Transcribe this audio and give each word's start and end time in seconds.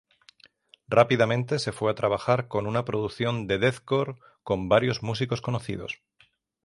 Rápidamente 0.87 1.59
se 1.59 1.71
fue 1.71 1.91
a 1.91 1.93
trabajar 1.93 2.47
con 2.47 2.65
una 2.65 2.85
producción 2.85 3.45
de 3.45 3.59
deathcore 3.59 4.15
con 4.41 4.67
varios 4.67 5.03
músicos 5.03 5.41
conocidos. 5.43 6.01